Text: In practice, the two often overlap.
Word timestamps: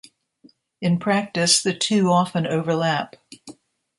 In 0.81 0.97
practice, 0.97 1.61
the 1.61 1.75
two 1.75 2.09
often 2.09 2.47
overlap. 2.47 3.17